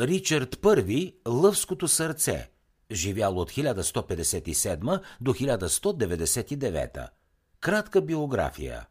[0.00, 2.50] Ричард I– Лъвското сърце,
[2.92, 7.08] живял от 1157 до 1199.
[7.60, 8.86] Кратка биография.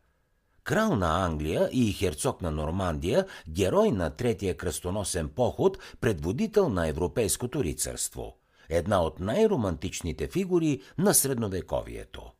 [0.63, 7.63] Крал на Англия и херцог на Нормандия, герой на Третия кръстоносен поход, предводител на европейското
[7.63, 8.37] рицарство.
[8.69, 12.31] Една от най-романтичните фигури на средновековието.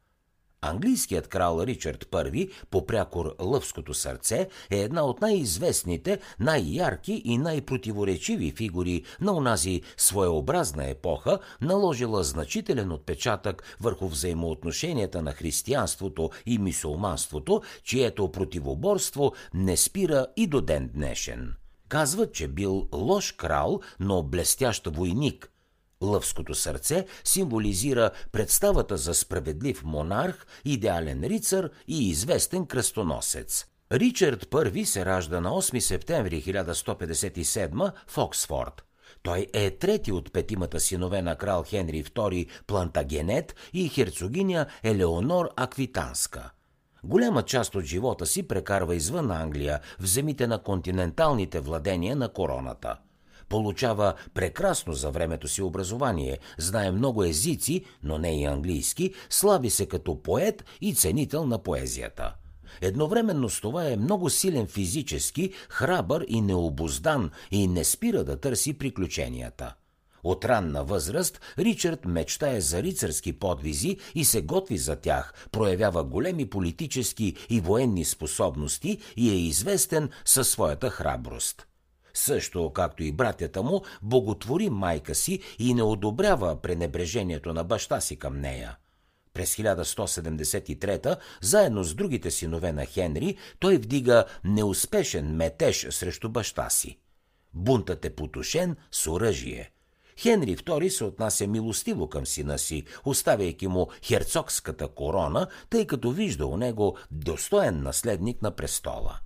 [0.61, 8.51] Английският крал Ричард I, по прякор Лъвското сърце, е една от най-известните, най-ярки и най-противоречиви
[8.51, 18.31] фигури на онази своеобразна епоха, наложила значителен отпечатък върху взаимоотношенията на християнството и мисулманството, чието
[18.31, 21.53] противоборство не спира и до ден днешен.
[21.89, 25.51] Казват, че бил лош крал, но блестящ войник–
[26.03, 33.65] Лъвското сърце символизира представата за справедлив монарх, идеален рицар и известен кръстоносец.
[33.91, 38.83] Ричард I се ражда на 8 септември 1157 в Оксфорд.
[39.23, 46.51] Той е трети от петимата синове на крал Хенри II Плантагенет и херцогиня Елеонор Аквитанска.
[47.03, 52.97] Голяма част от живота си прекарва извън Англия, в земите на континенталните владения на короната–
[53.49, 59.85] Получава прекрасно за времето си образование, знае много езици, но не и английски, слави се
[59.85, 62.35] като поет и ценител на поезията.
[62.81, 68.73] Едновременно с това е много силен физически, храбър и необоздан и не спира да търси
[68.73, 69.73] приключенията.
[70.23, 76.49] От ранна възраст Ричард мечтае за рицарски подвизи и се готви за тях, проявява големи
[76.49, 81.68] политически и военни способности и е известен със своята храброст.
[82.19, 88.15] Също, както и братята му, боготвори майка си и не одобрява пренебрежението на баща си
[88.15, 88.77] към нея.
[89.33, 96.97] През 1173, заедно с другите синове на Хенри, той вдига неуспешен метеж срещу баща си.
[97.53, 99.71] Бунтът е потушен с оръжие.
[100.17, 106.45] Хенри II се отнася милостиво към сина си, оставяйки му херцогската корона, тъй като вижда
[106.45, 109.19] у него достоен наследник на престола.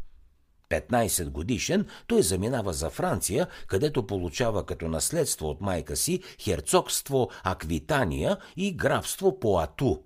[0.74, 8.38] 15 годишен, той заминава за Франция, където получава като наследство от майка си херцогство Аквитания
[8.58, 9.98] и графство Поату.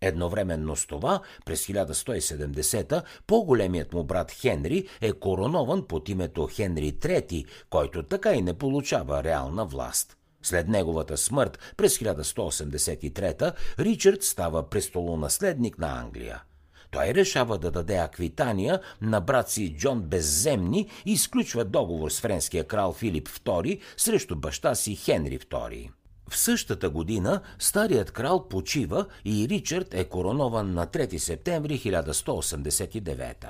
[0.00, 7.46] Едновременно с това, през 1170 по-големият му брат Хенри е коронован под името Хенри III,
[7.70, 10.16] който така и не получава реална власт.
[10.42, 16.42] След неговата смърт през 1183 Ричард става престолонаследник на Англия.
[16.90, 22.66] Той решава да даде аквитания на брат си Джон Безземни и изключва договор с френския
[22.66, 25.90] крал Филип II срещу баща си Хенри II.
[26.30, 33.46] В същата година старият крал почива и Ричард е коронован на 3 септември 1189.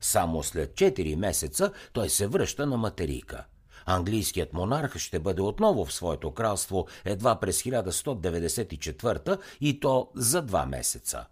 [0.00, 3.44] Само след 4 месеца той се връща на материка.
[3.86, 10.66] Английският монарх ще бъде отново в своето кралство едва през 1194 и то за два
[10.66, 11.26] месеца.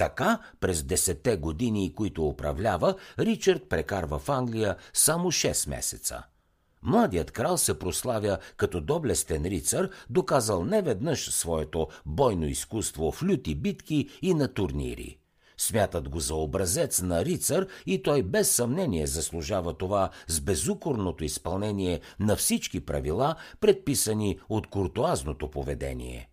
[0.00, 6.22] Така, през десетте години, които управлява, Ричард прекарва в Англия само 6 месеца.
[6.82, 14.08] Младият крал се прославя като доблестен рицар, доказал неведнъж своето бойно изкуство в люти битки
[14.22, 15.18] и на турнири.
[15.58, 22.00] Смятат го за образец на рицар и той без съмнение заслужава това с безукорното изпълнение
[22.20, 26.29] на всички правила, предписани от куртуазното поведение.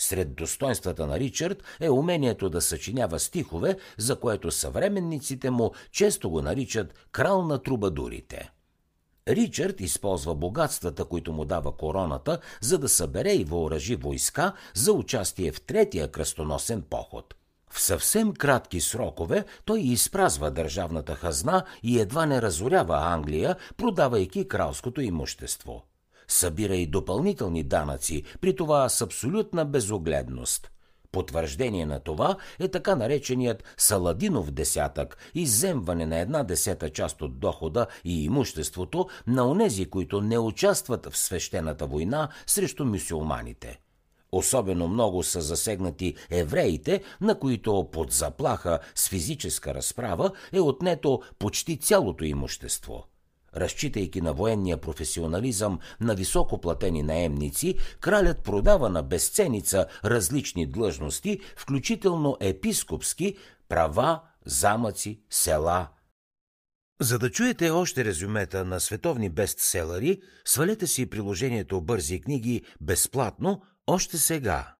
[0.00, 6.42] Сред достоинствата на Ричард е умението да съчинява стихове, за което съвременниците му често го
[6.42, 8.50] наричат крал на трубадурите.
[9.28, 15.52] Ричард използва богатствата, които му дава короната, за да събере и въоръжи войска за участие
[15.52, 17.34] в третия кръстоносен поход.
[17.70, 25.00] В съвсем кратки срокове той изпразва държавната хазна и едва не разорява Англия, продавайки кралското
[25.00, 25.89] имущество
[26.32, 30.70] събира и допълнителни данъци, при това с абсолютна безогледност.
[31.12, 37.86] Потвърждение на това е така нареченият Саладинов десятък, иземване на една десета част от дохода
[38.04, 43.80] и имуществото на онези, които не участват в свещената война срещу мюсюлманите.
[44.32, 51.78] Особено много са засегнати евреите, на които под заплаха с физическа разправа е отнето почти
[51.78, 53.04] цялото имущество–
[53.56, 63.36] Разчитайки на военния професионализъм на високоплатени наемници, кралят продава на безценица различни длъжности, включително епископски,
[63.68, 65.88] права, замъци, села.
[67.00, 74.18] За да чуете още резюмета на световни бестселери, свалете си приложението Бързи книги безплатно още
[74.18, 74.74] сега.